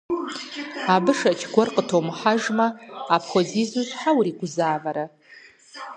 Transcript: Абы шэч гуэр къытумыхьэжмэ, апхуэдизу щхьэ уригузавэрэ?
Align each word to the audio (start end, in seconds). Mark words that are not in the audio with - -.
Абы 0.93 1.11
шэч 1.19 1.39
гуэр 1.53 1.69
къытумыхьэжмэ, 1.75 2.67
апхуэдизу 3.15 3.83
щхьэ 3.87 4.11
уригузавэрэ? 4.17 5.05